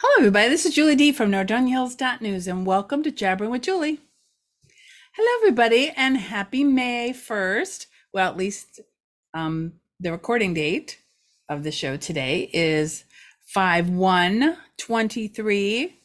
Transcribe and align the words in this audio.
Hello, 0.00 0.12
everybody. 0.20 0.48
This 0.48 0.64
is 0.64 0.76
Julie 0.76 0.94
D 0.94 1.10
from 1.10 1.32
Nordonia 1.32 2.46
and 2.46 2.64
welcome 2.64 3.02
to 3.02 3.10
Jabbering 3.10 3.50
with 3.50 3.62
Julie. 3.62 3.98
Hello, 5.16 5.28
everybody, 5.40 5.90
and 5.96 6.16
happy 6.16 6.62
May 6.62 7.12
1st. 7.12 7.86
Well, 8.12 8.30
at 8.30 8.36
least 8.36 8.78
um, 9.34 9.72
the 9.98 10.12
recording 10.12 10.54
date 10.54 11.00
of 11.48 11.64
the 11.64 11.72
show 11.72 11.96
today 11.96 12.48
is 12.52 13.06
5 13.48 13.90
1 13.90 14.56
23. 14.76 15.96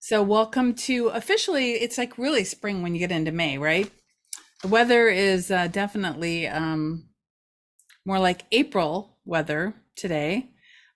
So, 0.00 0.20
welcome 0.20 0.74
to 0.74 1.06
officially, 1.10 1.74
it's 1.74 1.98
like 1.98 2.18
really 2.18 2.42
spring 2.42 2.82
when 2.82 2.96
you 2.96 2.98
get 2.98 3.12
into 3.12 3.30
May, 3.30 3.56
right? 3.56 3.88
The 4.62 4.68
weather 4.68 5.06
is 5.06 5.52
uh, 5.52 5.68
definitely 5.68 6.48
um, 6.48 7.04
more 8.04 8.18
like 8.18 8.46
April 8.50 9.16
weather 9.24 9.74
today 9.94 10.50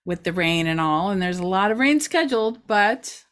with 0.05 0.23
the 0.23 0.33
rain 0.33 0.67
and 0.67 0.79
all. 0.79 1.09
And 1.09 1.21
there's 1.21 1.39
a 1.39 1.45
lot 1.45 1.71
of 1.71 1.79
rain 1.79 1.99
scheduled, 1.99 2.65
but 2.67 3.23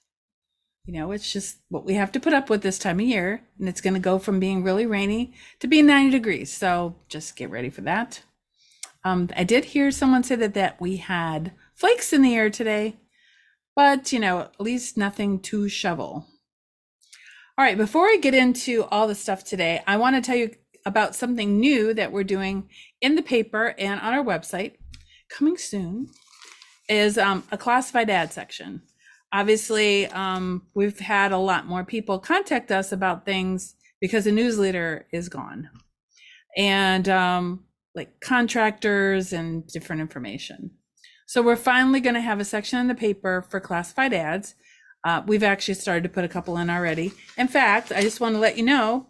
you 0.86 0.94
know, 0.94 1.12
it's 1.12 1.32
just 1.32 1.58
what 1.70 1.86
we 1.86 1.94
have 1.94 2.12
to 2.14 2.20
put 2.20 2.34
up 2.34 2.50
with 2.50 2.64
this 2.64 2.80
time 2.80 3.00
of 3.00 3.06
year. 3.06 3.44
And 3.60 3.70
it's 3.70 3.82
going 3.82 3.94
to 3.94 4.00
go 4.00 4.18
from 4.18 4.40
being 4.40 4.64
really 4.64 4.88
rainy 4.88 5.34
to 5.60 5.68
being 5.68 5.86
90 5.86 6.10
degrees. 6.10 6.52
So 6.52 6.96
just 7.08 7.36
get 7.36 7.52
ready 7.52 7.70
for 7.70 7.82
that. 7.82 8.24
Um, 9.04 9.30
I 9.36 9.44
did 9.44 9.66
hear 9.66 9.92
someone 9.92 10.24
say 10.24 10.36
that, 10.36 10.56
that 10.56 10.82
we 10.82 10.98
had 10.98 11.54
flakes 11.76 12.12
in 12.12 12.22
the 12.22 12.36
air 12.36 12.50
today, 12.50 12.98
but 13.76 14.12
you 14.12 14.20
know, 14.20 14.42
at 14.42 14.60
least 14.60 14.98
nothing 14.98 15.40
to 15.42 15.70
shovel. 15.70 16.26
All 17.58 17.66
right, 17.66 17.78
before 17.78 18.06
I 18.06 18.18
get 18.20 18.34
into 18.34 18.86
all 18.86 19.08
the 19.08 19.16
stuff 19.16 19.44
today, 19.44 19.84
I 19.86 19.98
want 19.98 20.16
to 20.16 20.22
tell 20.22 20.36
you 20.36 20.56
about 20.86 21.16
something 21.16 21.60
new 21.60 21.94
that 21.94 22.12
we're 22.12 22.24
doing 22.24 22.70
in 23.00 23.16
the 23.16 23.22
paper 23.22 23.76
and 23.78 24.00
on 24.02 24.14
our 24.14 24.24
website 24.24 24.74
coming 25.30 25.58
soon 25.58 26.10
is 26.90 27.18
um, 27.18 27.44
a 27.52 27.58
classified 27.58 28.10
ad 28.10 28.34
section. 28.34 28.82
Obviously, 29.32 30.08
um, 30.08 30.64
we've 30.74 31.00
had 31.00 31.32
a 31.32 31.38
lot 31.38 31.68
more 31.68 31.84
people 31.84 32.20
contact 32.20 32.72
us 32.72 32.92
about 32.92 33.26
things 33.26 33.76
because 34.02 34.26
the 34.26 34.32
newsletter 34.32 35.06
is 35.12 35.30
gone 35.30 35.70
and 36.58 37.08
um, 37.08 37.64
like 37.96 38.20
contractors 38.22 39.32
and 39.32 39.68
different 39.68 40.02
information. 40.02 40.72
So 41.28 41.44
we're 41.44 41.56
finally 41.56 42.00
going 42.00 42.16
to 42.16 42.22
have 42.22 42.40
a 42.40 42.46
section 42.46 42.80
in 42.80 42.88
the 42.88 42.96
paper 42.96 43.46
for 43.48 43.60
classified 43.60 44.14
ads. 44.14 44.56
Uh, 45.04 45.22
we've 45.28 45.44
actually 45.44 45.76
started 45.76 46.04
to 46.04 46.10
put 46.10 46.24
a 46.24 46.30
couple 46.30 46.58
in 46.58 46.70
already. 46.70 47.14
In 47.38 47.48
fact, 47.48 47.92
I 47.92 48.02
just 48.02 48.20
want 48.20 48.34
to 48.34 48.40
let 48.40 48.58
you 48.58 48.64
know 48.64 49.08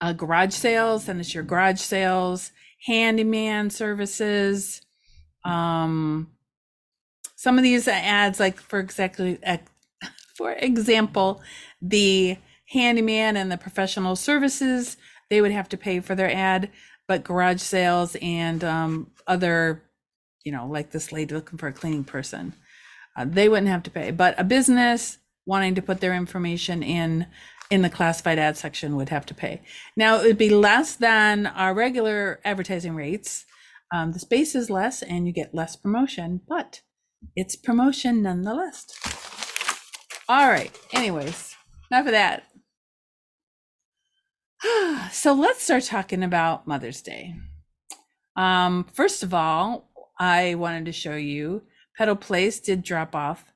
uh, 0.00 0.12
garage 0.12 0.54
sales, 0.54 1.08
and 1.08 1.20
it's 1.20 1.34
your 1.34 1.44
garage 1.44 1.80
sales, 1.80 2.52
handyman 2.86 3.70
services. 3.70 4.80
Um, 5.44 6.32
some 7.36 7.58
of 7.58 7.64
these 7.64 7.86
ads, 7.86 8.40
like 8.40 8.58
for 8.58 8.80
exactly, 8.80 9.38
for 10.36 10.52
example, 10.52 11.42
the 11.80 12.36
handyman 12.70 13.36
and 13.36 13.50
the 13.50 13.58
professional 13.58 14.16
services 14.16 14.96
they 15.30 15.40
would 15.40 15.52
have 15.52 15.68
to 15.70 15.76
pay 15.76 16.00
for 16.00 16.14
their 16.14 16.34
ad, 16.34 16.70
but 17.06 17.24
garage 17.24 17.60
sales 17.60 18.16
and 18.20 18.62
um, 18.64 19.10
other, 19.26 19.82
you 20.44 20.52
know, 20.52 20.66
like 20.66 20.90
this 20.90 21.12
lady 21.12 21.34
looking 21.34 21.58
for 21.58 21.68
a 21.68 21.72
cleaning 21.72 22.04
person, 22.04 22.54
uh, 23.16 23.24
they 23.28 23.48
wouldn't 23.48 23.68
have 23.68 23.82
to 23.84 23.90
pay. 23.90 24.10
But 24.10 24.38
a 24.38 24.44
business 24.44 25.18
wanting 25.46 25.74
to 25.74 25.82
put 25.82 26.00
their 26.00 26.14
information 26.14 26.82
in 26.82 27.26
in 27.70 27.82
the 27.82 27.90
classified 27.90 28.38
ad 28.38 28.56
section 28.56 28.96
would 28.96 29.10
have 29.10 29.26
to 29.26 29.34
pay. 29.34 29.60
Now 29.96 30.20
it 30.20 30.24
would 30.24 30.38
be 30.38 30.50
less 30.50 30.96
than 30.96 31.46
our 31.46 31.74
regular 31.74 32.40
advertising 32.44 32.94
rates. 32.94 33.44
Um, 33.92 34.12
the 34.12 34.18
space 34.18 34.54
is 34.54 34.70
less 34.70 35.02
and 35.02 35.26
you 35.26 35.32
get 35.32 35.54
less 35.54 35.76
promotion, 35.76 36.40
but 36.48 36.80
it's 37.36 37.56
promotion 37.56 38.22
nonetheless. 38.22 38.86
All 40.28 40.48
right. 40.48 40.70
Anyways, 40.92 41.56
enough 41.90 42.06
of 42.06 42.12
that. 42.12 42.44
so 45.12 45.32
let's 45.34 45.62
start 45.62 45.84
talking 45.84 46.22
about 46.22 46.66
Mother's 46.66 47.02
Day. 47.02 47.34
Um, 48.36 48.86
first 48.92 49.22
of 49.22 49.34
all, 49.34 49.90
I 50.18 50.54
wanted 50.54 50.86
to 50.86 50.92
show 50.92 51.14
you 51.14 51.62
Petal 51.96 52.16
Place 52.16 52.60
did 52.60 52.82
drop 52.82 53.14
off 53.14 53.52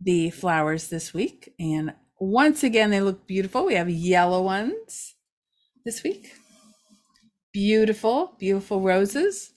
the 0.00 0.30
flowers 0.30 0.88
this 0.88 1.14
week, 1.14 1.54
and 1.58 1.94
once 2.18 2.62
again, 2.62 2.90
they 2.90 3.00
look 3.00 3.26
beautiful. 3.26 3.66
We 3.66 3.74
have 3.74 3.90
yellow 3.90 4.42
ones 4.42 5.14
this 5.84 6.02
week. 6.02 6.32
Beautiful, 7.52 8.34
beautiful 8.38 8.80
roses. 8.80 9.52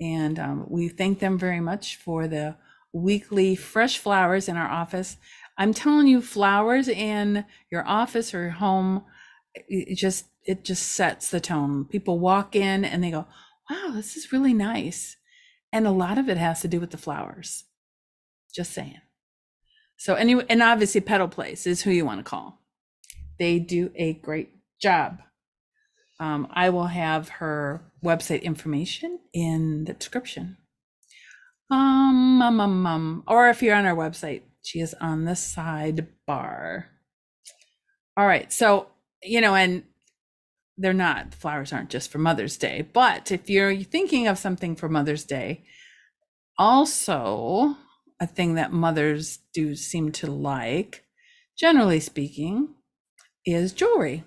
And 0.00 0.38
um, 0.38 0.66
we 0.68 0.88
thank 0.88 1.18
them 1.18 1.38
very 1.38 1.60
much 1.60 1.96
for 1.96 2.26
the 2.26 2.56
weekly 2.92 3.54
fresh 3.54 3.98
flowers 3.98 4.48
in 4.48 4.56
our 4.56 4.68
office. 4.68 5.16
I'm 5.58 5.74
telling 5.74 6.06
you, 6.06 6.22
flowers 6.22 6.88
in 6.88 7.44
your 7.70 7.86
office 7.86 8.32
or 8.34 8.50
home 8.50 9.04
it 9.54 9.96
just 9.96 10.26
it 10.44 10.64
just 10.64 10.92
sets 10.92 11.30
the 11.30 11.40
tone. 11.40 11.84
People 11.84 12.18
walk 12.18 12.54
in 12.54 12.84
and 12.84 13.02
they 13.02 13.10
go, 13.10 13.26
"Wow, 13.68 13.90
this 13.92 14.16
is 14.16 14.32
really 14.32 14.54
nice," 14.54 15.16
and 15.72 15.86
a 15.86 15.92
lot 15.92 16.18
of 16.18 16.28
it 16.28 16.36
has 16.36 16.60
to 16.62 16.68
do 16.68 16.80
with 16.80 16.90
the 16.90 16.98
flowers. 16.98 17.64
Just 18.54 18.72
saying. 18.72 19.00
So 19.96 20.14
anyway, 20.14 20.46
and 20.48 20.62
obviously, 20.62 21.00
Petal 21.00 21.28
Place 21.28 21.66
is 21.66 21.82
who 21.82 21.90
you 21.90 22.04
want 22.04 22.20
to 22.20 22.24
call. 22.24 22.62
They 23.38 23.58
do 23.58 23.90
a 23.94 24.14
great 24.14 24.50
job. 24.80 25.20
Um, 26.18 26.48
I 26.50 26.70
will 26.70 26.86
have 26.86 27.28
her 27.28 27.82
website 28.04 28.42
information 28.42 29.20
in 29.32 29.84
the 29.84 29.94
description. 29.94 30.56
Um, 31.70 32.42
um, 32.42 32.60
um, 32.60 32.86
um, 32.86 33.24
or 33.26 33.48
if 33.48 33.62
you're 33.62 33.76
on 33.76 33.86
our 33.86 33.94
website, 33.94 34.42
she 34.62 34.80
is 34.80 34.94
on 35.00 35.24
the 35.24 35.32
sidebar. 35.32 36.84
All 38.16 38.26
right, 38.26 38.52
so 38.52 38.88
you 39.22 39.40
know, 39.40 39.54
and 39.54 39.84
they're 40.78 40.92
not, 40.92 41.34
flowers 41.34 41.72
aren't 41.72 41.90
just 41.90 42.10
for 42.10 42.18
Mother's 42.18 42.56
Day, 42.56 42.88
but 42.92 43.30
if 43.30 43.50
you're 43.50 43.76
thinking 43.76 44.26
of 44.26 44.38
something 44.38 44.76
for 44.76 44.88
Mother's 44.88 45.24
Day, 45.24 45.64
also 46.58 47.76
a 48.20 48.26
thing 48.26 48.54
that 48.54 48.72
mothers 48.72 49.38
do 49.52 49.74
seem 49.74 50.12
to 50.12 50.26
like, 50.30 51.04
generally 51.58 52.00
speaking, 52.00 52.74
is 53.44 53.72
jewelry. 53.72 54.24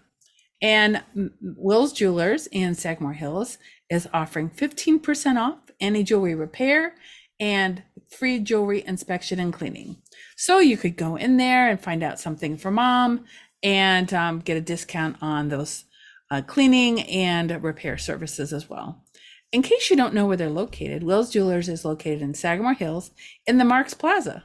And 0.61 1.03
Wills 1.41 1.91
Jewelers 1.91 2.47
in 2.47 2.73
Sagamore 2.73 3.13
Hills 3.13 3.57
is 3.89 4.07
offering 4.13 4.49
15% 4.49 5.37
off 5.37 5.59
any 5.79 6.03
jewelry 6.03 6.35
repair 6.35 6.95
and 7.39 7.83
free 8.09 8.39
jewelry 8.39 8.83
inspection 8.87 9.39
and 9.39 9.51
cleaning. 9.51 9.97
So 10.37 10.59
you 10.59 10.77
could 10.77 10.95
go 10.95 11.15
in 11.15 11.37
there 11.37 11.69
and 11.69 11.79
find 11.79 12.03
out 12.03 12.19
something 12.19 12.57
for 12.57 12.71
mom 12.71 13.25
and 13.63 14.13
um, 14.13 14.39
get 14.39 14.57
a 14.57 14.61
discount 14.61 15.17
on 15.21 15.49
those 15.49 15.85
uh, 16.29 16.41
cleaning 16.41 17.01
and 17.03 17.63
repair 17.63 17.97
services 17.97 18.51
as 18.53 18.69
well. 18.69 19.03
In 19.51 19.61
case 19.61 19.89
you 19.89 19.95
don't 19.95 20.13
know 20.13 20.25
where 20.25 20.37
they're 20.37 20.49
located, 20.49 21.03
Wills 21.03 21.31
Jewelers 21.31 21.69
is 21.69 21.85
located 21.85 22.21
in 22.21 22.33
Sagamore 22.33 22.73
Hills 22.73 23.11
in 23.45 23.59
the 23.59 23.65
Marc's 23.65 23.93
Plaza. 23.93 24.43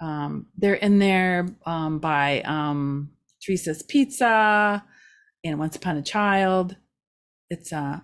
Um, 0.00 0.46
they're 0.56 0.74
in 0.74 0.98
there 0.98 1.48
um, 1.66 1.98
by 1.98 2.40
um, 2.42 3.10
Teresa's 3.42 3.82
Pizza 3.82 4.84
and 5.44 5.58
Once 5.58 5.76
Upon 5.76 5.96
a 5.96 6.02
Child. 6.02 6.76
It's 7.50 7.72
uh, 7.72 7.98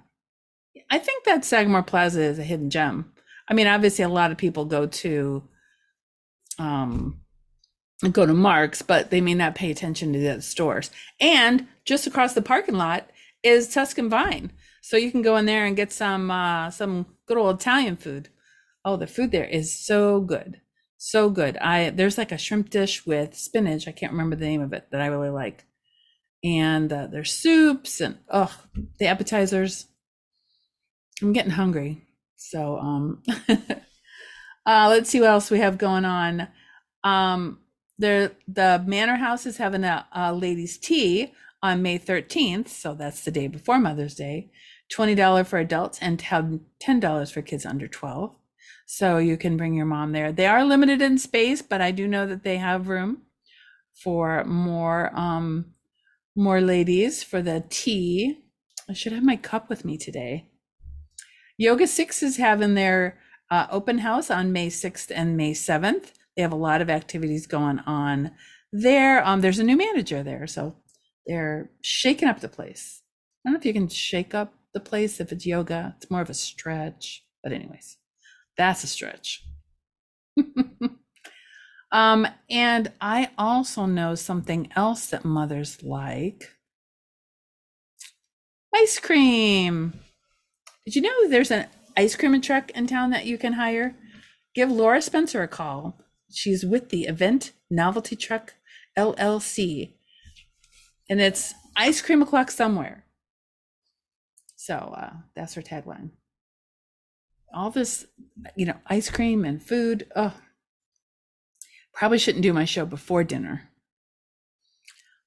I 0.91 0.99
think 0.99 1.25
that 1.25 1.45
Sagamore 1.45 1.83
Plaza 1.83 2.21
is 2.21 2.39
a 2.39 2.45
hidden 2.45 2.69
gem. 2.69 3.13
I 3.48 3.54
mean, 3.54 3.66
obviously, 3.66 4.04
a 4.04 4.09
lot 4.09 4.33
of 4.33 4.39
people 4.39 4.65
go 4.65 4.87
to 4.87 5.48
um, 6.59 7.21
go 8.13 8.27
to 8.27 8.34
Marc's, 8.34 8.83
but 8.83 9.10
they 9.10 9.21
may 9.21 9.34
not 9.34 9.54
pay 9.54 9.71
attention 9.71 10.13
to 10.13 10.19
the 10.19 10.43
stores. 10.43 10.91
And 11.21 11.66
just 11.84 12.07
across 12.07 12.34
the 12.34 12.43
parking 12.43 12.75
lot 12.75 13.09
is 13.43 13.69
Tuscan 13.69 14.10
Vine. 14.10 14.53
So 14.83 14.97
you 14.97 15.10
can 15.10 15.22
go 15.22 15.37
in 15.37 15.47
there 15.47 15.65
and 15.65 15.77
get 15.77 15.93
some 15.93 16.31
uh, 16.31 16.71
some 16.71 17.07
good 17.27 17.37
old 17.37 17.60
Italian 17.60 17.97
food. 17.97 18.28
Oh, 18.84 18.97
the 18.97 19.07
food 19.07 19.33
there 19.33 19.45
is 19.45 19.84
so 19.84 20.21
good. 20.21 20.60
So 20.97 21.28
good. 21.31 21.57
I 21.59 21.91
there's 21.91 22.19
like 22.19 22.33
a 22.33 22.39
shrimp 22.39 22.71
dish 22.71 23.04
with 23.04 23.37
spinach. 23.37 23.89
I 23.89 23.93
can't 23.93 24.13
remember 24.13 24.37
the 24.37 24.47
name 24.47 24.60
of 24.60 24.72
it 24.72 24.89
that 24.93 25.01
I 25.01 25.07
really 25.07 25.31
like. 25.31 25.65
And 26.45 26.93
uh, 26.93 27.09
there's 27.09 27.33
soups 27.33 28.01
and 28.01 28.19
oh, 28.31 28.54
the 28.98 29.07
appetizers. 29.07 29.87
I'm 31.21 31.33
getting 31.33 31.53
hungry. 31.53 32.03
So 32.37 32.78
um 32.78 33.22
uh 33.48 34.87
let's 34.89 35.10
see 35.10 35.21
what 35.21 35.31
else 35.31 35.51
we 35.51 35.59
have 35.59 35.78
going 35.78 36.04
on. 36.04 36.48
Um 37.03 37.59
there 37.98 38.33
the 38.47 38.83
manor 38.87 39.16
house 39.16 39.47
is 39.47 39.57
having 39.57 39.84
a, 39.84 40.07
a 40.13 40.33
ladies 40.33 40.78
tea 40.78 41.33
on 41.63 41.83
may 41.83 41.98
13th 41.98 42.69
so 42.69 42.95
that's 42.95 43.25
the 43.25 43.31
day 43.31 43.48
before 43.48 43.78
mother's 43.78 44.15
day 44.15 44.51
$20 44.93 45.47
for 45.47 45.59
adults 45.59 45.98
and 46.01 46.19
$10 46.19 47.33
for 47.33 47.43
kids 47.43 47.66
under 47.66 47.89
12. 47.89 48.34
So 48.87 49.19
you 49.19 49.37
can 49.37 49.57
bring 49.57 49.75
your 49.75 49.87
mom 49.87 50.13
there. 50.13 50.31
They 50.33 50.47
are 50.47 50.65
limited 50.65 51.03
in 51.03 51.19
space, 51.19 51.60
but 51.60 51.81
I 51.81 51.91
do 51.91 52.07
know 52.07 52.27
that 52.27 52.45
they 52.45 52.59
have 52.59 52.89
room 52.89 53.22
for 53.95 54.45
more 54.45 55.10
um 55.16 55.72
more 56.37 56.60
ladies 56.60 57.22
for 57.22 57.41
the 57.41 57.65
tea. 57.71 58.39
I 58.89 58.93
should 58.93 59.13
have 59.13 59.25
my 59.25 59.37
cup 59.37 59.69
with 59.71 59.84
me 59.84 59.97
today. 59.97 60.47
YogaSix 61.60 62.22
is 62.22 62.37
having 62.37 62.75
their 62.75 63.19
uh, 63.51 63.66
open 63.71 63.98
house 63.98 64.31
on 64.31 64.53
May 64.53 64.69
6th 64.69 65.10
and 65.15 65.37
May 65.37 65.53
7th. 65.53 66.13
They 66.36 66.42
have 66.42 66.53
a 66.53 66.56
lot 66.56 66.83
of 66.83 66.91
activities 66.91 67.47
going 67.47 67.78
on 67.80 68.33
there. 68.72 69.27
Um, 69.27 69.41
there's 69.41 69.59
a 69.59 69.65
new 69.65 69.77
manager 69.77 70.22
there, 70.22 70.47
so 70.47 70.77
they're 71.27 71.71
shaking 71.83 72.28
up 72.28 72.41
the 72.41 72.48
place. 72.48 73.03
I 73.44 73.48
don't 73.48 73.54
know 73.54 73.59
if 73.60 73.66
you 73.66 73.72
can 73.72 73.88
shake 73.88 74.34
up 74.34 74.53
the 74.74 74.80
place 74.80 75.21
if 75.21 75.33
it's 75.33 75.47
yoga. 75.47 75.94
It's 75.97 76.10
more 76.10 76.21
of 76.21 76.30
a 76.30 76.34
stretch. 76.34 77.24
But 77.42 77.53
anyways, 77.53 77.97
that's 78.59 78.84
a 78.84 78.86
stretch. 78.86 79.44
um, 81.92 82.27
and 82.50 82.92
I 83.00 83.30
also 83.38 83.86
know 83.86 84.15
something 84.15 84.71
else 84.77 85.06
that 85.06 85.24
mothers 85.24 85.83
like. 85.83 86.50
Ice 88.74 88.98
cream. 88.98 89.94
Did 90.84 90.97
you 90.97 91.03
know 91.03 91.28
there's 91.28 91.50
an 91.50 91.66
ice 91.97 92.15
cream 92.15 92.38
truck 92.42 92.71
in 92.72 92.86
town 92.86 93.10
that 93.10 93.24
you 93.24 93.38
can 93.38 93.54
hire? 93.54 93.94
Give 94.54 94.71
Laura 94.71 95.00
Spencer 95.00 95.42
a 95.42 95.48
call. 95.48 95.98
She's 96.36 96.66
with 96.66 96.91
the 96.91 97.04
Event 97.04 97.53
Novelty 97.71 98.15
Truck 98.15 98.54
LLC. 98.97 99.94
And 101.09 101.18
it's 101.18 101.54
ice 101.74 102.03
cream 102.03 102.21
o'clock 102.21 102.50
somewhere. 102.50 103.04
So 104.54 104.74
uh, 104.74 105.12
that's 105.34 105.54
her 105.54 105.62
tagline. 105.62 106.10
All 107.54 107.71
this, 107.71 108.04
you 108.54 108.66
know, 108.66 108.77
ice 108.86 109.09
cream 109.09 109.47
and 109.47 109.62
food. 109.62 110.09
Oh, 110.15 110.34
probably 111.94 112.18
shouldn't 112.18 112.42
do 112.42 112.53
my 112.53 112.66
show 112.66 112.84
before 112.84 113.24
dinner. 113.24 113.71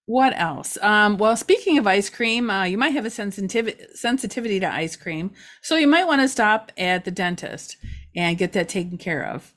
What 0.05 0.33
else? 0.39 0.77
Um, 0.79 1.17
well, 1.17 1.35
speaking 1.35 1.79
of 1.79 1.87
ice 1.87 2.09
cream, 2.11 2.51
uh, 2.51 2.65
you 2.65 2.77
might 2.77 2.89
have 2.89 3.05
a 3.05 3.09
sensitivity 3.09 3.83
sensitivity 3.93 4.59
to 4.59 4.71
ice 4.71 4.95
cream, 4.95 5.31
so 5.61 5.75
you 5.75 5.87
might 5.87 6.05
want 6.05 6.21
to 6.21 6.27
stop 6.27 6.71
at 6.77 7.05
the 7.05 7.11
dentist 7.11 7.77
and 8.15 8.37
get 8.37 8.53
that 8.53 8.69
taken 8.69 8.97
care 8.97 9.25
of. 9.25 9.53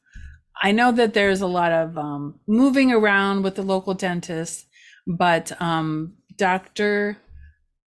I 0.60 0.72
know 0.72 0.92
that 0.92 1.14
there's 1.14 1.40
a 1.40 1.46
lot 1.46 1.72
of 1.72 1.96
um, 1.96 2.40
moving 2.46 2.92
around 2.92 3.42
with 3.42 3.54
the 3.54 3.62
local 3.62 3.94
dentist, 3.94 4.66
but 5.06 5.52
um, 5.60 6.14
Dr. 6.36 7.18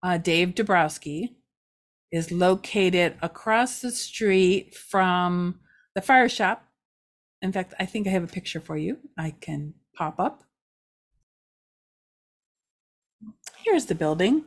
Uh, 0.04 0.18
Dave 0.18 0.50
Dobrowski 0.50 1.36
is 2.12 2.32
located 2.32 3.16
across 3.22 3.82
the 3.82 3.92
street 3.92 4.76
from 4.76 5.60
the 5.96 6.02
fire 6.02 6.30
shop. 6.30 6.66
In 7.42 7.52
fact, 7.52 7.74
I 7.80 7.86
think 7.86 8.08
I 8.08 8.12
have 8.12 8.24
a 8.24 8.28
picture 8.28 8.60
for 8.60 8.78
you. 8.78 8.98
I 9.18 9.32
can 9.32 9.74
pop 9.96 10.20
up. 10.20 10.44
Here's 13.58 13.86
the 13.86 13.96
building. 13.96 14.46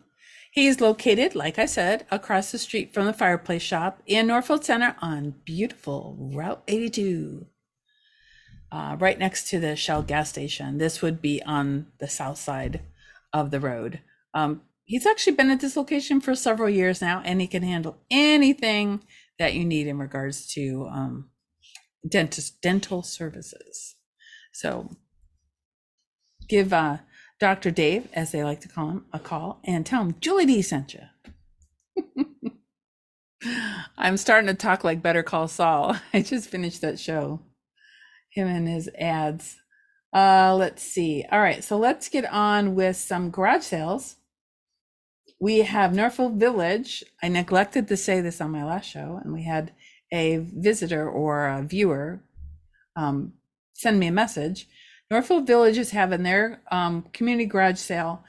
He's 0.50 0.80
located, 0.80 1.34
like 1.34 1.58
I 1.58 1.66
said, 1.66 2.06
across 2.10 2.50
the 2.50 2.58
street 2.58 2.94
from 2.94 3.06
the 3.06 3.12
fireplace 3.12 3.62
shop 3.62 4.02
in 4.06 4.26
Northfield 4.26 4.64
Center 4.64 4.96
on 5.00 5.34
beautiful 5.44 6.16
Route 6.18 6.62
82 6.66 7.46
uh, 8.70 8.96
right 8.98 9.18
next 9.18 9.48
to 9.48 9.60
the 9.60 9.76
Shell 9.76 10.02
gas 10.02 10.28
station. 10.28 10.78
This 10.78 11.00
would 11.02 11.22
be 11.22 11.42
on 11.42 11.86
the 11.98 12.08
south 12.08 12.38
side 12.38 12.80
of 13.32 13.50
the 13.50 13.60
road. 13.60 14.00
Um, 14.34 14.62
he's 14.84 15.06
actually 15.06 15.36
been 15.36 15.50
at 15.50 15.60
this 15.60 15.76
location 15.76 16.20
for 16.20 16.34
several 16.34 16.68
years 16.68 17.00
now, 17.00 17.22
and 17.24 17.40
he 17.40 17.46
can 17.46 17.62
handle 17.62 17.98
anything 18.10 19.02
that 19.38 19.54
you 19.54 19.64
need 19.64 19.86
in 19.86 19.98
regards 19.98 20.46
to 20.54 20.88
um, 20.90 21.30
dentist 22.06 22.60
dental 22.60 23.02
services. 23.02 23.96
So 24.52 24.90
give 26.48 26.72
uh, 26.72 26.98
Dr. 27.38 27.70
Dave, 27.70 28.08
as 28.12 28.32
they 28.32 28.42
like 28.42 28.60
to 28.62 28.68
call 28.68 28.90
him, 28.90 29.04
a 29.12 29.18
call 29.18 29.60
and 29.64 29.86
tell 29.86 30.02
him 30.02 30.16
Julie 30.20 30.46
D 30.46 30.62
sent 30.62 30.94
you. 30.94 31.02
I'm 33.96 34.16
starting 34.16 34.48
to 34.48 34.54
talk 34.54 34.82
like 34.84 35.02
Better 35.02 35.22
Call 35.22 35.48
Saul. 35.48 35.96
I 36.12 36.22
just 36.22 36.48
finished 36.48 36.80
that 36.80 36.98
show 36.98 37.40
him 38.38 38.48
and 38.48 38.68
his 38.68 38.88
ads. 38.98 39.56
Uh, 40.14 40.54
let's 40.58 40.82
see. 40.82 41.24
All 41.30 41.40
right, 41.40 41.62
so 41.62 41.76
let's 41.76 42.08
get 42.08 42.24
on 42.32 42.74
with 42.74 42.96
some 42.96 43.30
garage 43.30 43.64
sales. 43.64 44.16
We 45.40 45.58
have 45.58 45.94
Northfield 45.94 46.34
Village. 46.34 47.04
I 47.22 47.28
neglected 47.28 47.88
to 47.88 47.96
say 47.96 48.20
this 48.20 48.40
on 48.40 48.50
my 48.50 48.64
last 48.64 48.86
show, 48.86 49.20
and 49.22 49.32
we 49.32 49.44
had 49.44 49.72
a 50.12 50.38
visitor 50.38 51.08
or 51.08 51.46
a 51.48 51.62
viewer 51.62 52.20
um, 52.96 53.34
send 53.74 54.00
me 54.00 54.08
a 54.08 54.12
message. 54.12 54.66
Northfield 55.10 55.46
Village 55.46 55.78
is 55.78 55.92
having 55.92 56.22
their 56.22 56.60
um, 56.70 57.04
community 57.12 57.46
garage 57.46 57.78
sale 57.78 58.24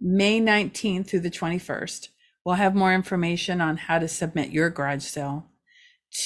May 0.00 0.40
19th 0.40 1.08
through 1.08 1.20
the 1.20 1.30
21st. 1.30 2.08
We'll 2.44 2.54
have 2.56 2.74
more 2.74 2.94
information 2.94 3.60
on 3.60 3.76
how 3.76 3.98
to 3.98 4.08
submit 4.08 4.50
your 4.50 4.70
garage 4.70 5.04
sale 5.04 5.46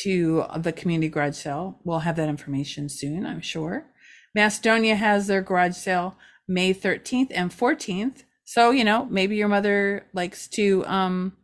to 0.03 0.45
the 0.59 0.73
community 0.73 1.09
garage 1.09 1.37
sale. 1.37 1.79
We'll 1.85 2.01
have 2.01 2.17
that 2.17 2.29
information 2.29 2.89
soon, 2.89 3.27
I'm 3.27 3.41
sure. 3.41 3.87
Macedonia 4.35 4.97
has 4.97 5.27
their 5.27 5.43
garage 5.43 5.77
sale 5.77 6.17
May 6.49 6.75
13th 6.75 7.31
and 7.31 7.51
14th. 7.51 8.25
So, 8.45 8.71
you 8.71 8.85
know, 8.85 9.07
maybe 9.07 9.37
your 9.37 9.49
mother 9.49 10.07
likes 10.13 10.49
to 10.49 10.85
um, 10.87 11.37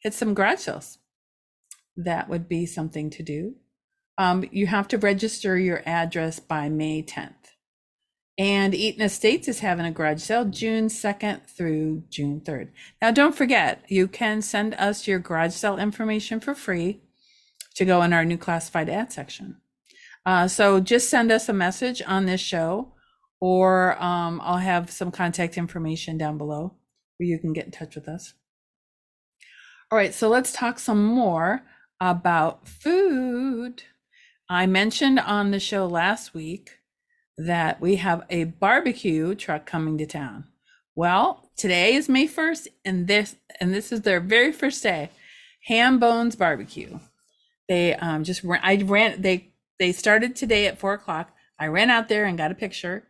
hit 0.00 0.14
some 0.14 0.34
garage 0.34 0.60
sales. 0.60 0.98
That 1.96 2.28
would 2.28 2.48
be 2.48 2.66
something 2.66 3.10
to 3.10 3.22
do. 3.22 3.54
Um, 4.18 4.44
you 4.50 4.66
have 4.66 4.88
to 4.88 4.98
register 4.98 5.58
your 5.58 5.82
address 5.86 6.40
by 6.40 6.68
May 6.68 7.02
10th. 7.02 7.34
And 8.36 8.74
Eaton 8.74 9.02
Estates 9.02 9.48
is 9.48 9.60
having 9.60 9.84
a 9.84 9.90
garage 9.90 10.22
sale 10.22 10.46
June 10.46 10.88
2nd 10.88 11.42
through 11.44 12.04
June 12.10 12.40
3rd. 12.40 12.68
Now, 13.00 13.10
don't 13.10 13.34
forget, 13.34 13.84
you 13.88 14.08
can 14.08 14.40
send 14.40 14.74
us 14.74 15.06
your 15.06 15.18
garage 15.18 15.52
sale 15.52 15.78
information 15.78 16.40
for 16.40 16.54
free 16.54 17.00
to 17.76 17.84
go 17.84 18.02
in 18.02 18.12
our 18.12 18.24
new 18.24 18.38
classified 18.38 18.88
ad 18.88 19.12
section. 19.12 19.56
Uh, 20.26 20.48
so 20.48 20.80
just 20.80 21.08
send 21.08 21.32
us 21.32 21.48
a 21.48 21.52
message 21.52 22.02
on 22.06 22.26
this 22.26 22.40
show, 22.40 22.92
or 23.40 24.00
um, 24.02 24.40
I'll 24.44 24.58
have 24.58 24.90
some 24.90 25.10
contact 25.10 25.56
information 25.56 26.18
down 26.18 26.36
below 26.36 26.74
where 27.16 27.28
you 27.28 27.38
can 27.38 27.52
get 27.52 27.66
in 27.66 27.70
touch 27.70 27.94
with 27.94 28.08
us. 28.08 28.34
All 29.90 29.96
right, 29.96 30.14
so 30.14 30.28
let's 30.28 30.52
talk 30.52 30.78
some 30.78 31.04
more 31.04 31.62
about 32.00 32.68
food. 32.68 33.82
I 34.48 34.66
mentioned 34.66 35.20
on 35.20 35.50
the 35.50 35.60
show 35.60 35.86
last 35.86 36.34
week 36.34 36.78
that 37.36 37.80
we 37.80 37.96
have 37.96 38.24
a 38.30 38.44
barbecue 38.44 39.34
truck 39.34 39.66
coming 39.66 39.96
to 39.98 40.06
town. 40.06 40.44
Well, 40.94 41.50
today 41.56 41.94
is 41.94 42.08
May 42.08 42.26
1st 42.26 42.68
and 42.84 43.06
this 43.06 43.36
and 43.60 43.72
this 43.72 43.92
is 43.92 44.02
their 44.02 44.20
very 44.20 44.52
first 44.52 44.82
day. 44.82 45.10
Hambones 45.66 46.36
Barbecue. 46.36 46.98
They 47.70 47.94
um, 47.94 48.24
just 48.24 48.42
ran, 48.42 48.60
I 48.64 48.82
ran. 48.82 49.22
They 49.22 49.52
they 49.78 49.92
started 49.92 50.34
today 50.34 50.66
at 50.66 50.80
four 50.80 50.92
o'clock. 50.92 51.30
I 51.56 51.68
ran 51.68 51.88
out 51.88 52.08
there 52.08 52.24
and 52.24 52.36
got 52.36 52.50
a 52.50 52.56
picture, 52.56 53.06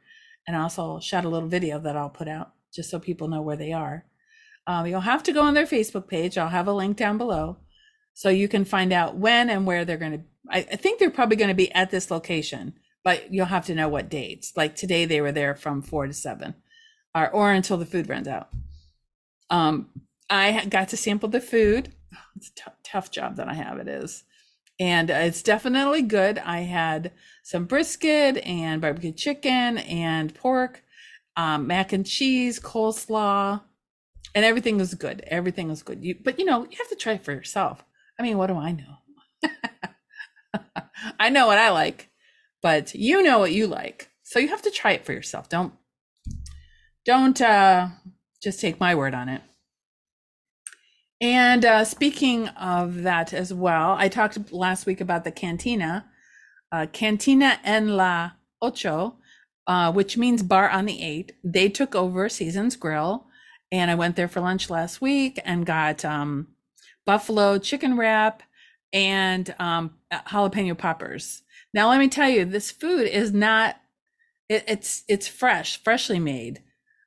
and 0.47 0.55
also 0.55 1.01
shot 1.01 1.25
a 1.25 1.31
little 1.31 1.49
video 1.49 1.79
that 1.79 1.97
I'll 1.97 2.11
put 2.11 2.29
out 2.29 2.53
just 2.71 2.91
so 2.91 3.01
people 3.01 3.27
know 3.27 3.41
where 3.41 3.57
they 3.57 3.73
are. 3.73 4.05
Um, 4.67 4.87
you'll 4.87 5.01
have 5.01 5.23
to 5.23 5.33
go 5.33 5.41
on 5.41 5.55
their 5.55 5.65
Facebook 5.65 6.09
page. 6.09 6.37
I'll 6.37 6.51
have 6.51 6.69
a 6.69 6.75
link 6.75 6.99
down 6.99 7.17
below, 7.17 7.57
so 8.13 8.29
you 8.29 8.49
can 8.49 8.67
find 8.67 8.93
out 8.93 9.17
when 9.17 9.49
and 9.49 9.67
where 9.67 9.87
they're 9.87 9.97
going 9.97 10.13
to. 10.13 10.25
I, 10.51 10.59
I 10.59 10.77
think 10.77 10.99
they're 10.99 11.11
probably 11.11 11.37
going 11.37 11.49
to 11.49 11.55
be 11.55 11.73
at 11.73 11.91
this 11.91 12.11
location, 12.11 12.75
but 13.03 13.33
you'll 13.33 13.47
have 13.47 13.65
to 13.65 13.75
know 13.75 13.89
what 13.89 14.11
dates. 14.11 14.53
Like 14.59 14.77
today, 14.77 15.07
they 15.07 15.23
were 15.23 15.33
there 15.33 15.55
from 15.55 15.81
four 15.81 16.07
to 16.07 16.13
seven, 16.13 16.55
or 17.15 17.31
or 17.31 17.51
until 17.51 17.79
the 17.79 17.87
food 17.87 18.11
runs 18.11 18.29
out. 18.29 18.51
Um, 19.49 19.89
I 20.29 20.67
got 20.67 20.91
to 20.91 20.99
sample 20.99 21.31
the 21.31 21.41
food. 21.41 21.95
It's 22.37 22.49
a 22.49 22.55
t- 22.55 22.77
tough 22.85 23.11
job 23.11 23.37
that 23.37 23.49
I 23.49 23.55
have. 23.55 23.79
It 23.79 23.89
is 23.89 24.25
and 24.81 25.11
it's 25.11 25.43
definitely 25.43 26.01
good. 26.01 26.39
I 26.39 26.61
had 26.61 27.13
some 27.43 27.67
brisket 27.67 28.39
and 28.39 28.81
barbecue 28.81 29.13
chicken 29.13 29.77
and 29.79 30.35
pork, 30.35 30.83
um, 31.37 31.67
mac 31.67 31.93
and 31.93 32.07
cheese, 32.07 32.59
coleslaw, 32.59 33.61
and 34.35 34.45
everything 34.45 34.79
was 34.79 34.95
good. 34.95 35.23
Everything 35.27 35.69
was 35.69 35.83
good. 35.83 36.03
You, 36.03 36.17
but 36.25 36.39
you 36.39 36.47
know, 36.47 36.63
you 36.65 36.79
have 36.79 36.89
to 36.89 36.97
try 36.97 37.13
it 37.13 37.25
for 37.25 37.33
yourself. 37.33 37.85
I 38.19 38.23
mean, 38.23 38.39
what 38.39 38.47
do 38.47 38.57
I 38.57 38.73
know? 38.73 39.51
I 41.21 41.29
know 41.29 41.47
what 41.47 41.59
I 41.59 41.71
like, 41.71 42.09
but 42.63 42.95
you 42.95 43.23
know 43.23 43.39
what 43.39 43.53
you 43.53 43.67
like. 43.67 44.09
So 44.23 44.39
you 44.39 44.49
have 44.49 44.63
to 44.63 44.71
try 44.71 44.93
it 44.93 45.05
for 45.05 45.13
yourself. 45.13 45.49
Don't 45.51 45.75
don't 47.05 47.41
uh, 47.41 47.89
just 48.43 48.61
take 48.61 48.81
my 48.81 48.95
word 48.95 49.15
on 49.15 49.29
it. 49.29 49.43
And 51.21 51.65
uh, 51.65 51.85
speaking 51.85 52.49
of 52.49 53.03
that 53.03 53.35
as 53.35 53.53
well, 53.53 53.95
I 53.99 54.09
talked 54.09 54.53
last 54.53 54.87
week 54.87 55.01
about 55.01 55.25
the 55.25 55.31
cantina, 55.31 56.07
uh, 56.73 56.87
Cantina 56.93 57.59
en 57.63 57.97
la 57.97 58.33
Ocho, 58.63 59.17
uh, 59.67 59.93
which 59.93 60.17
means 60.17 60.43
bar 60.43 60.71
on 60.71 60.87
the 60.87 61.03
eight. 61.03 61.33
They 61.45 61.69
took 61.69 61.95
over 61.95 62.29
Seasons 62.29 62.75
Grill, 62.77 63.27
and 63.71 63.91
I 63.91 63.97
went 63.97 64.17
there 64.17 64.29
for 64.29 64.41
lunch 64.41 64.71
last 64.71 65.01
week 65.03 65.39
and 65.45 65.67
got 65.67 66.05
um, 66.05 66.49
buffalo 67.05 67.59
chicken 67.59 67.99
wrap, 67.99 68.43
and 68.93 69.55
um, 69.59 69.93
jalapeno 70.13 70.77
poppers. 70.77 71.43
Now, 71.75 71.89
let 71.91 71.99
me 71.99 72.09
tell 72.09 72.29
you, 72.29 72.45
this 72.45 72.71
food 72.71 73.07
is 73.07 73.33
not. 73.33 73.77
It, 74.49 74.65
it's 74.67 75.05
it's 75.07 75.29
fresh, 75.29 75.83
freshly 75.83 76.19
made. 76.19 76.63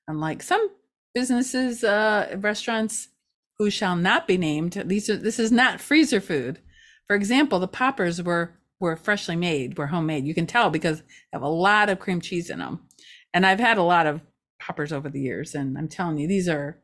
Unlike 0.07 0.43
some 0.43 0.69
businesses, 1.13 1.83
uh, 1.83 2.37
restaurants 2.39 3.07
who 3.57 3.69
shall 3.69 3.95
not 3.95 4.27
be 4.27 4.37
named, 4.37 4.81
these 4.85 5.09
are 5.09 5.17
this 5.17 5.39
is 5.39 5.51
not 5.51 5.81
freezer 5.81 6.21
food. 6.21 6.59
For 7.07 7.15
example, 7.15 7.59
the 7.59 7.67
poppers 7.67 8.21
were 8.21 8.53
were 8.79 8.95
freshly 8.95 9.35
made, 9.35 9.77
were 9.77 9.87
homemade. 9.87 10.25
You 10.25 10.33
can 10.33 10.47
tell 10.47 10.69
because 10.69 10.99
they 10.99 11.05
have 11.33 11.41
a 11.41 11.47
lot 11.47 11.89
of 11.89 11.99
cream 11.99 12.19
cheese 12.19 12.49
in 12.49 12.59
them. 12.59 12.81
And 13.33 13.45
I've 13.45 13.59
had 13.59 13.77
a 13.77 13.83
lot 13.83 14.05
of 14.05 14.21
poppers 14.59 14.91
over 14.91 15.09
the 15.09 15.21
years, 15.21 15.55
and 15.55 15.77
I'm 15.77 15.87
telling 15.87 16.17
you, 16.17 16.27
these 16.27 16.49
are 16.49 16.79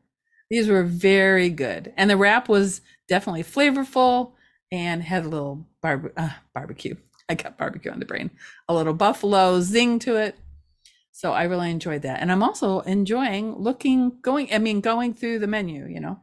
these 0.50 0.68
were 0.68 0.84
very 0.84 1.50
good. 1.50 1.94
And 1.96 2.10
the 2.10 2.18
wrap 2.18 2.50
was 2.50 2.82
definitely 3.08 3.44
flavorful 3.44 4.34
and 4.72 5.04
had 5.04 5.26
a 5.26 5.30
little 5.30 5.68
bar- 5.82 6.12
uh, 6.18 6.30
barbecue. 6.54 6.96
I 7.28 7.36
got 7.36 7.58
barbecue 7.58 7.92
on 7.92 8.00
the 8.00 8.06
brain. 8.06 8.32
A 8.68 8.74
little 8.74 8.94
buffalo 8.94 9.62
zing 9.62 10.00
to 10.00 10.16
it. 10.16 10.36
So 11.12 11.34
I 11.34 11.44
really 11.44 11.70
enjoyed 11.70 12.02
that. 12.04 12.22
And 12.22 12.32
I'm 12.32 12.42
also 12.42 12.80
enjoying 12.82 13.56
looking, 13.58 14.20
going, 14.22 14.52
I 14.54 14.58
mean, 14.58 14.82
going 14.82 15.14
through 15.14 15.40
the 15.40 15.48
menu, 15.48 15.86
you 15.86 16.00
know. 16.00 16.20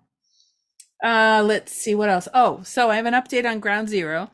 Uh, 1.03 1.43
let's 1.45 1.73
see 1.73 1.95
what 1.95 2.09
else. 2.09 2.29
Oh, 2.33 2.63
so 2.63 2.91
I 2.91 2.97
have 2.97 3.07
an 3.07 3.15
update 3.15 3.49
on 3.49 3.61
Ground 3.61 3.89
Zero. 3.89 4.31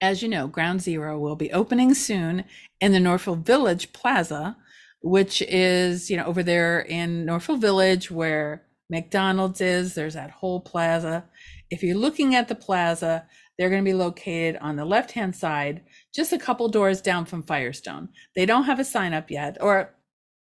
As 0.00 0.22
you 0.22 0.28
know, 0.28 0.48
Ground 0.48 0.80
Zero 0.80 1.18
will 1.18 1.36
be 1.36 1.52
opening 1.52 1.94
soon 1.94 2.44
in 2.80 2.92
the 2.92 3.00
Northfield 3.00 3.46
Village 3.46 3.92
Plaza, 3.92 4.56
which 5.00 5.42
is, 5.42 6.10
you 6.10 6.16
know, 6.16 6.24
over 6.24 6.42
there 6.42 6.80
in 6.80 7.24
Northfield 7.24 7.60
Village 7.60 8.10
where 8.10 8.64
McDonald's 8.90 9.60
is. 9.60 9.94
There's 9.94 10.14
that 10.14 10.30
whole 10.30 10.60
plaza. 10.60 11.24
If 11.70 11.82
you're 11.82 11.96
looking 11.96 12.34
at 12.34 12.48
the 12.48 12.54
plaza, 12.54 13.26
they're 13.56 13.70
going 13.70 13.84
to 13.84 13.90
be 13.90 13.94
located 13.94 14.56
on 14.60 14.76
the 14.76 14.84
left 14.84 15.12
hand 15.12 15.36
side, 15.36 15.82
just 16.14 16.32
a 16.32 16.38
couple 16.38 16.68
doors 16.68 17.00
down 17.00 17.24
from 17.24 17.42
Firestone. 17.42 18.08
They 18.34 18.46
don't 18.46 18.64
have 18.64 18.80
a 18.80 18.84
sign 18.84 19.12
up 19.14 19.30
yet, 19.30 19.58
or 19.60 19.78
at 19.78 19.94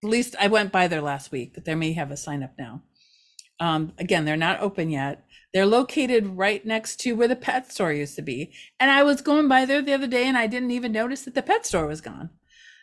least 0.10 0.36
I 0.40 0.48
went 0.48 0.72
by 0.72 0.88
there 0.88 1.02
last 1.02 1.32
week, 1.32 1.54
but 1.54 1.66
they 1.66 1.76
may 1.76 1.94
have 1.94 2.12
a 2.12 2.18
sign 2.18 2.44
up 2.44 2.54
now. 2.58 2.82
Um, 3.60 3.94
again, 3.98 4.26
they're 4.26 4.38
not 4.38 4.62
open 4.62 4.90
yet. 4.90 5.26
They're 5.54 5.66
located 5.66 6.26
right 6.26 6.66
next 6.66 7.00
to 7.02 7.14
where 7.14 7.28
the 7.28 7.36
pet 7.36 7.72
store 7.72 7.94
used 7.94 8.16
to 8.16 8.22
be. 8.22 8.54
And 8.80 8.90
I 8.90 9.04
was 9.04 9.22
going 9.22 9.48
by 9.48 9.66
there 9.66 9.82
the 9.82 9.94
other 9.94 10.08
day 10.08 10.28
and 10.28 10.38
I 10.38 10.48
didn't 10.48 10.72
even 10.72 10.92
notice 10.92 11.22
that 11.22 11.36
the 11.36 11.44
pet 11.44 11.66
store 11.66 11.86
was 11.86 12.02
gone. 12.02 12.32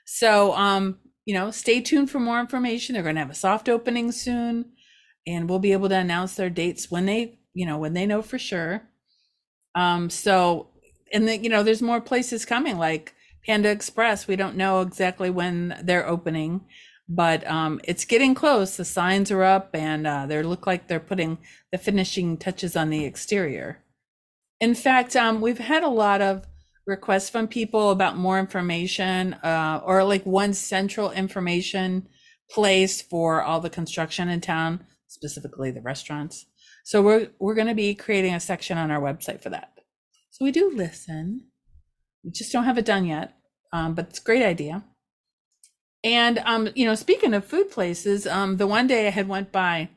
So, 0.05 0.55
um, 0.55 0.99
you 1.25 1.35
know, 1.35 1.51
stay 1.51 1.81
tuned 1.81 2.11
for 2.11 2.21
more 2.21 2.41
information. 2.41 2.95
They're 2.95 3.03
going 3.03 3.17
to 3.17 3.21
have 3.21 3.31
a 3.31 3.35
soft 3.35 3.69
opening 3.69 4.13
soon 4.13 4.73
and 5.27 5.49
we'll 5.49 5.59
be 5.59 5.73
able 5.73 5.89
to 5.89 5.97
announce 5.97 6.35
their 6.35 6.51
dates 6.51 6.91
when 6.91 7.07
they, 7.07 7.39
you 7.55 7.67
know, 7.67 7.79
when 7.79 7.93
they 7.93 8.07
know 8.07 8.23
for 8.23 8.39
sure. 8.39 8.83
Um, 9.75 10.11
so, 10.11 10.69
and 11.13 11.27
then, 11.27 11.43
you 11.43 11.51
know, 11.51 11.63
there's 11.63 11.83
more 11.83 12.01
places 12.01 12.45
coming 12.45 12.79
like 12.79 13.15
Panda 13.45 13.71
Express. 13.71 14.27
We 14.27 14.37
don't 14.37 14.57
know 14.57 14.81
exactly 14.81 15.31
when 15.31 15.79
they're 15.83 16.07
opening, 16.07 16.63
but 17.13 17.45
um, 17.51 17.81
it's 17.83 18.05
getting 18.05 18.37
close. 18.37 18.77
The 18.77 18.85
signs 18.85 19.33
are 19.33 19.43
up 19.43 19.71
and 19.75 20.07
uh, 20.07 20.27
they 20.27 20.41
look 20.45 20.65
like 20.65 20.87
they're 20.87 21.01
putting 21.01 21.39
the 21.73 21.79
finishing 21.79 22.37
touches 22.37 22.77
on 22.77 22.89
the 22.89 23.05
exterior. 23.05 23.83
In 24.61 24.77
fact, 24.77 25.17
um, 25.17 25.41
we've 25.41 25.59
had 25.59 25.83
a 25.83 25.89
lot 25.89 26.21
of 26.21 26.47
requests 26.87 27.29
from 27.29 27.49
people 27.49 27.91
about 27.91 28.17
more 28.17 28.39
information 28.39 29.35
uh, 29.35 29.81
or 29.85 30.05
like 30.05 30.25
one 30.25 30.55
central 30.55 31.11
information 31.11 32.09
place 32.49 33.03
for 33.03 33.43
all 33.43 33.61
the 33.61 33.71
construction 33.71 34.29
in 34.29 34.41
town 34.41 34.85
specifically 35.09 35.73
the 35.73 35.81
restaurants. 35.81 36.47
So 36.85 37.03
we're 37.03 37.29
we're 37.41 37.55
going 37.55 37.67
to 37.67 37.75
be 37.75 37.95
creating 37.95 38.35
a 38.35 38.41
section 38.41 38.79
on 38.79 38.93
our 38.93 39.01
website 39.01 39.43
for 39.43 39.51
that. 39.51 39.73
So 40.31 40.45
we 40.45 40.53
do 40.53 40.71
listen. 40.73 41.49
We 42.23 42.31
just 42.31 42.53
don't 42.53 42.65
have 42.65 42.79
it 42.79 42.85
done 42.85 43.05
yet, 43.05 43.35
um, 43.73 43.95
but 43.95 44.11
it's 44.11 44.21
a 44.21 44.25
great 44.25 44.45
idea. 44.45 44.85
And 46.03 46.39
um, 46.45 46.69
you 46.75 46.87
know, 46.87 46.95
speaking 46.95 47.35
of 47.35 47.45
food 47.45 47.71
places, 47.71 48.27
um, 48.27 48.57
the 48.57 48.67
one 48.67 48.87
day 48.87 49.07
I 49.07 49.11
had 49.11 49.29
went 49.29 49.53
by 49.53 49.91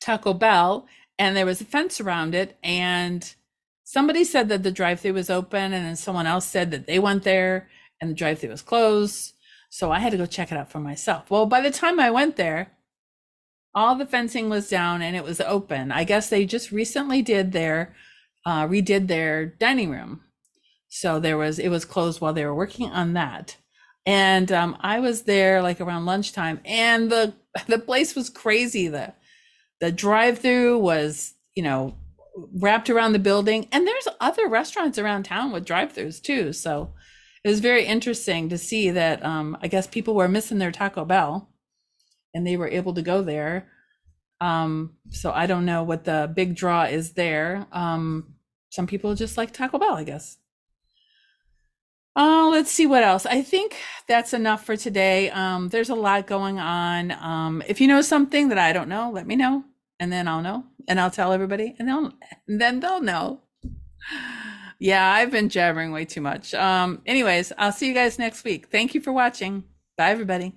Taco 0.00 0.34
Bell 0.34 0.86
and 1.18 1.36
there 1.36 1.46
was 1.46 1.60
a 1.60 1.64
fence 1.64 2.00
around 2.00 2.34
it, 2.34 2.58
and 2.62 3.34
somebody 3.84 4.24
said 4.24 4.48
that 4.48 4.64
the 4.64 4.72
drive-through 4.72 5.12
was 5.12 5.30
open, 5.30 5.72
and 5.72 5.84
then 5.86 5.96
someone 5.96 6.26
else 6.26 6.46
said 6.46 6.72
that 6.72 6.86
they 6.86 6.98
went 6.98 7.22
there 7.22 7.68
and 8.00 8.10
the 8.10 8.14
drive-through 8.14 8.50
was 8.50 8.62
closed. 8.62 9.34
So 9.70 9.92
I 9.92 10.00
had 10.00 10.10
to 10.10 10.18
go 10.18 10.26
check 10.26 10.52
it 10.52 10.58
out 10.58 10.70
for 10.70 10.80
myself. 10.80 11.30
Well, 11.30 11.46
by 11.46 11.60
the 11.60 11.70
time 11.70 11.98
I 12.00 12.10
went 12.10 12.36
there, 12.36 12.72
all 13.74 13.96
the 13.96 14.06
fencing 14.06 14.48
was 14.48 14.68
down 14.68 15.02
and 15.02 15.16
it 15.16 15.24
was 15.24 15.40
open. 15.40 15.90
I 15.90 16.04
guess 16.04 16.28
they 16.28 16.46
just 16.46 16.70
recently 16.70 17.22
did 17.22 17.52
their 17.52 17.94
uh, 18.46 18.66
redid 18.66 19.08
their 19.08 19.46
dining 19.46 19.90
room, 19.90 20.20
so 20.88 21.18
there 21.18 21.38
was 21.38 21.58
it 21.58 21.70
was 21.70 21.84
closed 21.84 22.20
while 22.20 22.32
they 22.32 22.44
were 22.44 22.54
working 22.54 22.90
on 22.90 23.14
that. 23.14 23.56
And 24.06 24.52
um, 24.52 24.76
I 24.80 25.00
was 25.00 25.22
there 25.22 25.62
like 25.62 25.80
around 25.80 26.06
lunchtime, 26.06 26.60
and 26.64 27.10
the 27.10 27.34
the 27.66 27.78
place 27.78 28.14
was 28.14 28.30
crazy. 28.30 28.88
the 28.88 29.14
The 29.80 29.92
drive 29.92 30.38
through 30.38 30.78
was 30.78 31.34
you 31.54 31.62
know 31.62 31.96
wrapped 32.54 32.90
around 32.90 33.12
the 33.12 33.18
building, 33.18 33.68
and 33.72 33.86
there's 33.86 34.08
other 34.20 34.48
restaurants 34.48 34.98
around 34.98 35.24
town 35.24 35.52
with 35.52 35.64
drive 35.64 35.92
throughs 35.94 36.20
too. 36.20 36.52
So 36.52 36.92
it 37.44 37.48
was 37.48 37.60
very 37.60 37.84
interesting 37.84 38.48
to 38.48 38.58
see 38.58 38.90
that. 38.90 39.24
Um, 39.24 39.56
I 39.60 39.68
guess 39.68 39.86
people 39.86 40.14
were 40.14 40.28
missing 40.28 40.58
their 40.58 40.72
Taco 40.72 41.04
Bell 41.04 41.50
and 42.34 42.46
they 42.46 42.56
were 42.56 42.68
able 42.68 42.94
to 42.94 43.02
go 43.02 43.22
there. 43.22 43.68
Um, 44.40 44.94
so 45.10 45.30
I 45.30 45.46
don't 45.46 45.64
know 45.64 45.84
what 45.84 46.04
the 46.04 46.30
big 46.34 46.56
draw 46.56 46.84
is 46.84 47.12
there. 47.12 47.66
Um, 47.72 48.34
some 48.70 48.86
people 48.86 49.14
just 49.14 49.36
like 49.36 49.52
Taco 49.52 49.78
Bell, 49.78 49.94
I 49.94 50.04
guess. 50.04 50.38
Oh, 52.16 52.50
let's 52.52 52.70
see 52.70 52.86
what 52.86 53.02
else. 53.02 53.26
I 53.26 53.42
think 53.42 53.76
that's 54.06 54.32
enough 54.32 54.64
for 54.64 54.76
today. 54.76 55.30
Um, 55.30 55.68
there's 55.68 55.88
a 55.88 55.94
lot 55.96 56.26
going 56.26 56.60
on. 56.60 57.10
Um, 57.10 57.62
if 57.66 57.80
you 57.80 57.88
know 57.88 58.02
something 58.02 58.50
that 58.50 58.58
I 58.58 58.72
don't 58.72 58.88
know, 58.88 59.10
let 59.10 59.26
me 59.26 59.34
know, 59.34 59.64
and 59.98 60.12
then 60.12 60.28
I'll 60.28 60.42
know, 60.42 60.64
and 60.86 61.00
I'll 61.00 61.10
tell 61.10 61.32
everybody, 61.32 61.74
and 61.78 61.88
they'll, 61.88 62.12
and 62.46 62.60
then 62.60 62.80
they'll 62.80 63.02
know. 63.02 63.40
Yeah, 64.80 65.08
I've 65.08 65.30
been 65.30 65.48
jabbering 65.48 65.92
way 65.92 66.04
too 66.04 66.20
much. 66.20 66.52
Um, 66.52 67.00
anyways, 67.06 67.52
I'll 67.56 67.72
see 67.72 67.86
you 67.88 67.94
guys 67.94 68.18
next 68.18 68.44
week. 68.44 68.66
Thank 68.66 68.92
you 68.92 69.00
for 69.00 69.12
watching. 69.12 69.64
Bye, 69.96 70.10
everybody. 70.10 70.52